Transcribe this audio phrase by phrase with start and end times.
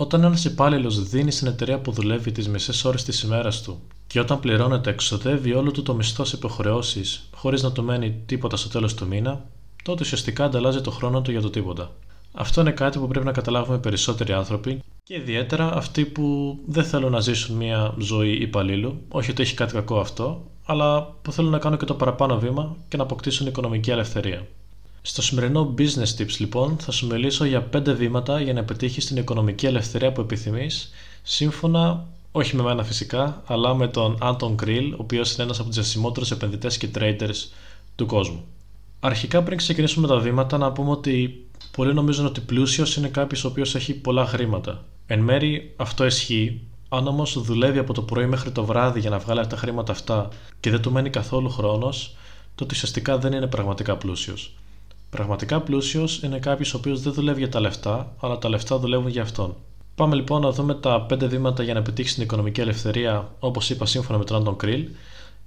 [0.00, 4.20] Όταν ένας υπάλληλος δίνει στην εταιρεία που δουλεύει τις μισές ώρες της ημέρας του και
[4.20, 8.68] όταν πληρώνεται εξοδεύει όλο του το μισθό σε υποχρεώσεις χωρίς να του μένει τίποτα στο
[8.68, 9.44] τέλος του μήνα,
[9.82, 11.90] τότε ουσιαστικά ανταλλάζει το χρόνο του για το τίποτα.
[12.32, 17.10] Αυτό είναι κάτι που πρέπει να καταλάβουμε περισσότεροι άνθρωποι και ιδιαίτερα αυτοί που δεν θέλουν
[17.10, 21.58] να ζήσουν μια ζωή υπαλλήλου, όχι ότι έχει κάτι κακό αυτό, αλλά που θέλουν να
[21.58, 24.46] κάνουν και το παραπάνω βήμα και να αποκτήσουν οικονομική ελευθερία.
[25.08, 29.16] Στο σημερινό Business Tips λοιπόν θα σου μιλήσω για 5 βήματα για να πετύχεις την
[29.16, 30.90] οικονομική ελευθερία που επιθυμείς
[31.22, 35.66] σύμφωνα όχι με μένα φυσικά, αλλά με τον Anton Krill, ο οποίος είναι ένας από
[35.66, 37.48] τους διασημότερους επενδυτές και traders
[37.96, 38.44] του κόσμου.
[39.00, 43.44] Αρχικά πριν ξεκινήσουμε με τα βήματα να πούμε ότι πολλοί νομίζουν ότι πλούσιος είναι κάποιος
[43.44, 44.84] ο οποίος έχει πολλά χρήματα.
[45.06, 49.18] Εν μέρη αυτό ισχύει, αν όμως δουλεύει από το πρωί μέχρι το βράδυ για να
[49.18, 50.28] βγάλει τα χρήματα αυτά
[50.60, 52.16] και δεν του μένει καθόλου χρόνος,
[52.54, 54.52] τότε ουσιαστικά δεν είναι πραγματικά πλούσιος.
[55.10, 59.08] Πραγματικά πλούσιος είναι κάποιος ο οποίος δεν δουλεύει για τα λεφτά, αλλά τα λεφτά δουλεύουν
[59.08, 59.56] για αυτόν.
[59.94, 63.86] Πάμε λοιπόν να δούμε τα 5 βήματα για να πετύχει την οικονομική ελευθερία, όπως είπα
[63.86, 64.88] σύμφωνα με τον Άντων Κριλ.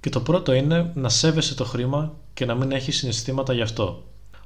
[0.00, 4.02] Και το πρώτο είναι να σέβεσαι το χρήμα και να μην έχεις συναισθήματα γι' αυτό.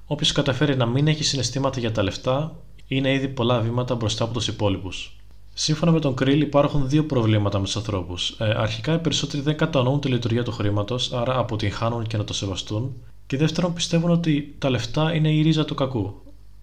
[0.07, 4.33] Όποιος καταφέρει να μην έχει συναισθήματα για τα λεφτά, είναι ήδη πολλά βήματα μπροστά από
[4.33, 5.17] τους υπόλοιπους.
[5.55, 8.31] Σύμφωνα με τον Κρίλ, υπάρχουν δύο προβλήματα με τους ανθρώπους.
[8.39, 12.33] Ε, αρχικά, οι περισσότεροι δεν κατανοούν τη λειτουργία του χρήματος, άρα αποτυγχάνουν και να το
[12.33, 12.95] σεβαστούν.
[13.27, 16.15] Και δεύτερον, πιστεύουν ότι τα λεφτά είναι η ρίζα του κακού.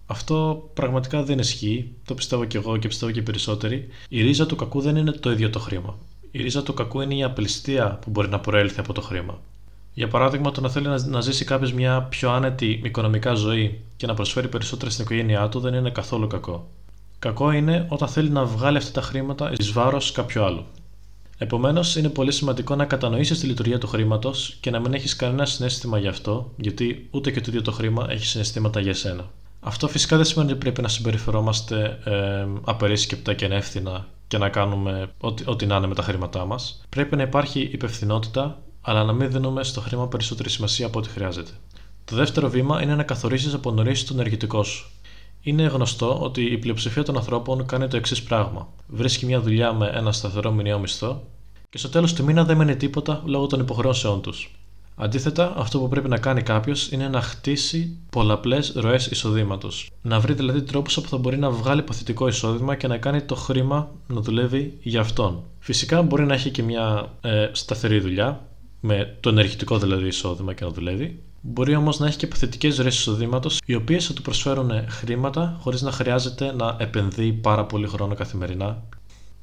[0.06, 3.88] Αυτό πραγματικά δεν ισχύει, το πιστεύω και εγώ και πιστεύω και οι περισσότεροι.
[4.08, 5.98] Η ρίζα του κακού δεν είναι το ίδιο το χρήμα.
[6.30, 9.40] Η ρίζα του κακού είναι η απληστία που μπορεί να προέλθει από το χρήμα.
[9.94, 14.14] Για παράδειγμα, το να θέλει να, ζήσει κάποιος μια πιο άνετη οικονομικά ζωή και να
[14.14, 16.68] προσφέρει περισσότερα στην οικογένειά του δεν είναι καθόλου κακό.
[17.18, 20.64] Κακό είναι όταν θέλει να βγάλει αυτά τα χρήματα εις βάρος κάποιου άλλου.
[21.38, 25.46] Επομένως, είναι πολύ σημαντικό να κατανοήσεις τη λειτουργία του χρήματος και να μην έχεις κανένα
[25.46, 29.30] συνέστημα γι' αυτό, γιατί ούτε και το ίδιο το χρήμα έχει συναισθήματα για σένα.
[29.60, 35.08] Αυτό φυσικά δεν σημαίνει ότι πρέπει να συμπεριφερόμαστε ε, απερίσκεπτα και ανεύθυνα και να κάνουμε
[35.18, 36.84] ό,τι, ό,τι να είναι με τα χρήματά μας.
[36.88, 41.50] Πρέπει να υπάρχει υπευθυνότητα, αλλά να μην δίνουμε στο χρήμα περισσότερη σημασία από ό,τι χρειάζεται.
[42.04, 44.90] Το δεύτερο βήμα είναι να καθορίσεις από νωρίς το ενεργητικό σου.
[45.46, 48.68] Είναι γνωστό ότι η πλειοψηφία των ανθρώπων κάνει το εξής πράγμα.
[48.86, 51.22] Βρίσκει μια δουλειά με ένα σταθερό μηνιαίο μισθό
[51.70, 54.50] και στο τέλος του μήνα δεν μένει τίποτα λόγω των υποχρεώσεών τους.
[54.96, 59.90] Αντίθετα, αυτό που πρέπει να κάνει κάποιος είναι να χτίσει πολλαπλές ροές εισοδήματος.
[60.02, 63.34] Να βρει δηλαδή τρόπους όπου θα μπορεί να βγάλει υποθετικό εισόδημα και να κάνει το
[63.34, 65.42] χρήμα να δουλεύει για αυτόν.
[65.58, 68.48] Φυσικά μπορεί να έχει και μια ε, σταθερή δουλειά,
[68.80, 71.22] με το ενεργητικό δηλαδή εισόδημα και να δουλεύει.
[71.46, 75.82] Μπορεί όμως να έχει και υποθετικέ ροέ εισοδήματος, οι οποίες θα του προσφέρουν χρήματα χωρίς
[75.82, 78.82] να χρειάζεται να επενδύει πάρα πολύ χρόνο καθημερινά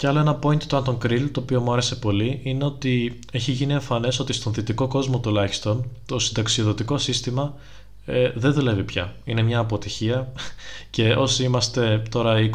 [0.01, 3.51] και άλλο ένα point του Anton Krill, το οποίο μου άρεσε πολύ, είναι ότι έχει
[3.51, 7.55] γίνει εμφανές ότι στον δυτικό κόσμο τουλάχιστον το συνταξιοδοτικό σύστημα
[8.05, 9.15] ε, δεν δουλεύει πια.
[9.23, 10.31] Είναι μια αποτυχία
[10.89, 12.49] και όσοι είμαστε τώρα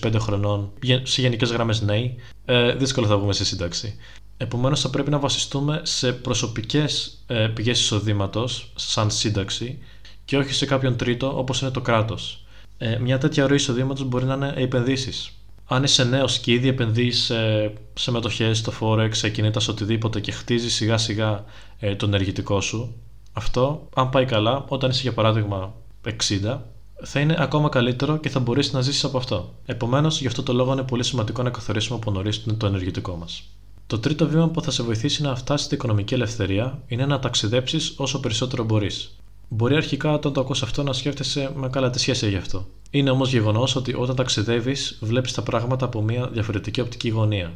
[0.00, 0.70] 20-25 χρονών,
[1.02, 3.94] σε γενικές γραμμές νέοι, ε, δύσκολα θα βγούμε σε σύνταξη.
[4.40, 9.78] Επομένως, θα πρέπει να βασιστούμε σε προσωπικές ε, πηγές εισοδήματος, σαν σύνταξη,
[10.24, 12.44] και όχι σε κάποιον τρίτο όπως είναι το κράτος.
[12.78, 15.32] Ε, μια τέτοια ροή εισοδήματος μπορεί να είναι επενδύσεις
[15.68, 20.20] αν είσαι νέος και ήδη επενδύεις σε, σε μετοχές, στο Forex, σε κινήτας, σε οτιδήποτε
[20.20, 21.44] και χτίζεις σιγά σιγά
[21.78, 22.94] ε, το ενεργητικό σου,
[23.32, 26.58] αυτό, αν πάει καλά, όταν είσαι για παράδειγμα 60,
[27.02, 29.54] θα είναι ακόμα καλύτερο και θα μπορέσει να ζήσεις από αυτό.
[29.66, 33.42] Επομένως, γι' αυτό το λόγο είναι πολύ σημαντικό να καθορίσουμε από νωρίς το ενεργητικό μας.
[33.88, 37.94] Το τρίτο βήμα που θα σε βοηθήσει να φτάσεις στην οικονομική ελευθερία είναι να ταξιδέψεις
[37.96, 39.16] όσο περισσότερο μπορείς.
[39.48, 42.66] Μπορεί αρχικά όταν το ακούς αυτό να σκέφτεσαι με καλά τι σχέση έχει αυτό.
[42.90, 47.52] Είναι όμως γεγονός ότι όταν ταξιδεύεις, βλέπεις τα πράγματα από μια διαφορετική οπτική γωνία.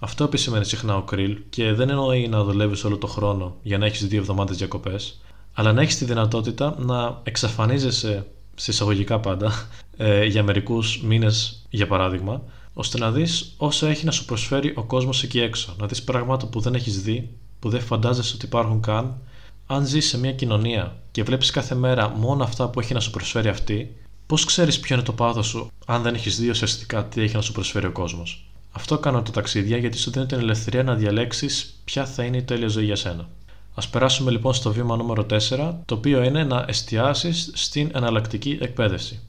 [0.00, 3.86] Αυτό επισημαίνει συχνά ο Κριλ και δεν εννοεί να δουλεύεις όλο το χρόνο για να
[3.86, 5.20] έχεις δύο εβδομάδες διακοπές,
[5.52, 11.86] αλλά να έχεις τη δυνατότητα να εξαφανίζεσαι σε εισαγωγικά πάντα ε, για μερικούς μήνες, για
[11.86, 12.42] παράδειγμα,
[12.78, 15.74] ώστε να δεις όσα έχει να σου προσφέρει ο κόσμος εκεί έξω.
[15.78, 19.18] Να δεις πράγματα που δεν έχεις δει, που δεν φαντάζεσαι ότι υπάρχουν καν.
[19.66, 23.10] Αν ζεις σε μια κοινωνία και βλέπεις κάθε μέρα μόνο αυτά που έχει να σου
[23.10, 27.20] προσφέρει αυτή, Πώς ξέρεις ποιο είναι το πάθος σου, αν δεν έχεις δει ουσιαστικά τι
[27.20, 28.44] έχει να σου προσφέρει ο κόσμος.
[28.72, 32.42] Αυτό κάνω τα ταξίδια γιατί σου δίνω την ελευθερία να διαλέξεις ποια θα είναι η
[32.42, 33.28] τέλεια ζωή για σένα.
[33.74, 39.20] Α περάσουμε λοιπόν στο βήμα νούμερο 4, το οποίο είναι να εστιάσεις στην εναλλακτική εκπαίδευση.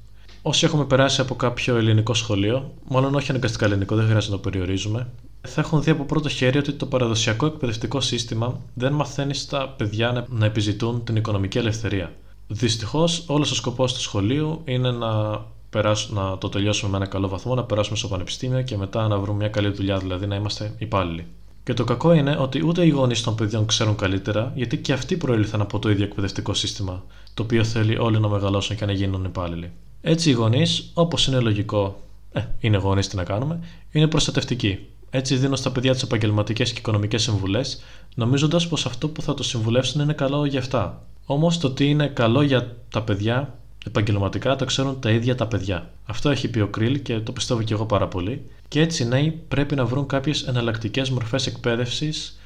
[0.47, 4.49] Όσοι έχουμε περάσει από κάποιο ελληνικό σχολείο, μάλλον όχι αναγκαστικά ελληνικό, δεν χρειάζεται να το
[4.49, 5.07] περιορίζουμε,
[5.41, 10.25] θα έχουν δει από πρώτο χέρι ότι το παραδοσιακό εκπαιδευτικό σύστημα δεν μαθαίνει στα παιδιά
[10.29, 12.11] να επιζητούν την οικονομική ελευθερία.
[12.47, 17.27] Δυστυχώς, όλος ο σκοπός του σχολείου είναι να, περάσουμε, να το τελειώσουμε με ένα καλό
[17.27, 20.75] βαθμό, να περάσουμε στο πανεπιστήμιο και μετά να βρούμε μια καλή δουλειά, δηλαδή να είμαστε
[20.77, 21.27] υπάλληλοι.
[21.63, 25.17] Και το κακό είναι ότι ούτε οι γονείς των παιδιών ξέρουν καλύτερα, γιατί και αυτοί
[25.17, 27.03] προήλθαν από το ίδιο εκπαιδευτικό σύστημα,
[27.33, 29.71] το οποίο θέλει όλοι να μεγαλώσουν και να γίνουν υπάλληλοι.
[30.01, 32.01] Έτσι, οι γονείς, όπως είναι λογικό
[32.31, 33.59] ε, είναι γονείς τι να κάνουμε,
[33.91, 34.79] είναι προστατευτική.
[35.09, 37.81] Έτσι δίνω στα παιδιά τις επαγγελματικές και οικονομικές συμβουλές,
[38.15, 41.01] νομίζοντας πως αυτό που θα το συμβουλεύσουν είναι καλό για αυτά.
[41.25, 43.57] Όμως το τι είναι καλό για τα παιδιά
[43.87, 45.89] επαγγελματικά το ξέρουν τα ίδια τα παιδιά.
[46.05, 48.41] Αυτό έχει πει ο Κρίλ και το πιστεύω και εγώ πάρα πολύ.
[48.67, 52.39] Και έτσι οι νέοι πρέπει να βρουν κάποιες εναλλακτικές μορφές εκπαίδευσης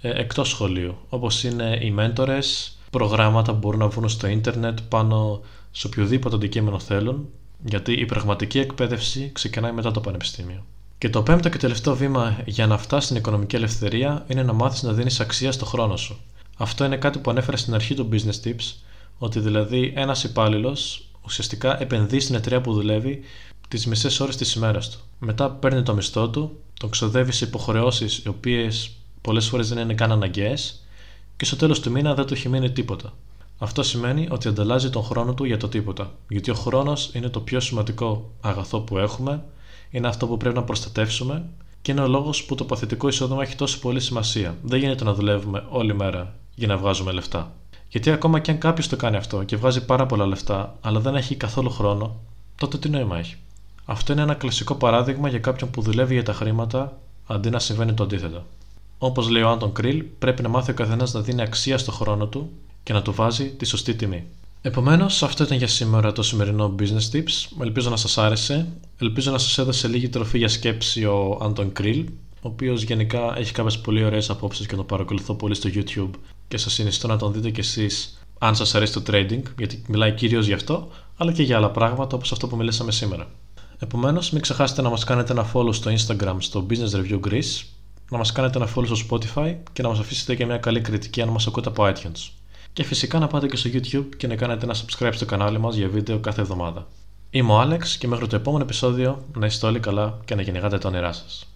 [0.00, 5.40] ε, εκτός σχολείου, όπως είναι οι μέντορες, προγράμματα που μπορούν να βρουν στο ίντερνετ πάνω
[5.70, 7.28] σε οποιοδήποτε αντικείμενο θέλουν,
[7.64, 10.64] γιατί η πραγματική εκπαίδευση ξεκινάει μετά το πανεπιστήμιο.
[10.98, 14.82] Και το πέμπτο και τελευταίο βήμα για να φτάσεις στην οικονομική ελευθερία είναι να μάθεις
[14.82, 16.20] να δίνεις αξία στο χρόνο σου.
[16.56, 18.74] Αυτό είναι κάτι που ανέφερα στην αρχή του Business Tips,
[19.18, 23.20] ότι δηλαδή ένας υπάλληλος ουσιαστικά επενδύει στην εταιρεία που δουλεύει
[23.68, 24.98] τις μισές ώρες της ημέρας του.
[25.18, 28.90] Μετά παίρνει το μισθό του, τον ξοδεύει σε υποχρεώσεις οι οποίες
[29.20, 30.82] πολλές φορές δεν είναι καν αναγκαίες
[31.36, 33.12] και στο τέλος του μήνα δεν του έχει μείνει τίποτα.
[33.58, 36.10] Αυτό σημαίνει ότι ανταλλάζει τον χρόνο του για το τίποτα.
[36.28, 39.44] Γιατί ο χρόνος είναι το πιο σημαντικό αγαθό που έχουμε,
[39.90, 41.44] είναι αυτό που πρέπει να προστατεύσουμε
[41.82, 44.56] και είναι ο λόγος που το παθητικό εισόδημα έχει τόσο πολύ σημασία.
[44.62, 47.52] Δεν γίνεται να δουλεύουμε όλη μέρα για να βγάζουμε λεφτά.
[47.88, 51.14] Γιατί ακόμα και αν κάποιος το κάνει αυτό και βγάζει πάρα πολλά λεφτά, αλλά δεν
[51.14, 52.16] έχει καθόλου χρόνο,
[52.56, 53.36] τότε τι νόημα έχει;
[53.84, 57.92] Αυτό είναι ένα κλασικό παράδειγμα για κάποιον που δουλεύει για τα χρήματα αντί να συμβαίνει
[57.92, 58.44] το αντίθετο.
[58.98, 62.26] Όπως λέει ο Άντων Κρίλ, πρέπει να μάθει ο καθένας να δίνει αξία στο χρόνο
[62.26, 62.50] του
[62.88, 64.24] και να του βάζει τη σωστή τιμή.
[64.60, 67.60] Επομένως, αυτό ήταν για σήμερα το σημερινό Business Tips.
[67.60, 68.66] Ελπίζω να σας άρεσε.
[68.98, 73.52] Ελπίζω να σας έδωσε λίγη τροφή για σκέψη ο Άντων Κρίλ, ο οποίος γενικά έχει
[73.52, 76.10] κάποιες πολύ ωραίες απόψεις και τον παρακολουθώ πολύ στο YouTube
[76.48, 80.12] και σας συνιστώ να τον δείτε κι εσείς αν σας αρέσει το trading, γιατί μιλάει
[80.12, 83.30] κυρίως γι' αυτό, αλλά και για άλλα πράγματα όπως αυτό που μιλήσαμε σήμερα.
[83.78, 87.64] Επομένως, μην ξεχάσετε να μας κάνετε ένα follow στο Instagram στο Business Review Greece,
[88.10, 91.22] να μας κάνετε ένα follow στο Spotify και να μας αφήσετε και μια καλή κριτική
[91.22, 92.37] αν μας ακούτε από iTunes.
[92.78, 95.76] Και φυσικά να πάτε και στο YouTube και να κάνετε ένα subscribe στο κανάλι μας
[95.76, 96.86] για βίντεο κάθε εβδομάδα.
[97.30, 100.78] Είμαι ο Άλεξ και μέχρι το επόμενο επεισόδιο να είστε όλοι καλά και να γεννηγάτε
[100.78, 101.48] τα όνειρά σας.